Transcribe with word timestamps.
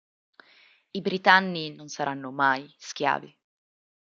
I 0.91 0.99
Britanni 0.99 1.75
non 1.75 1.87
saranno 1.87 2.31
mai 2.31 2.65
schiavi. 2.79 3.37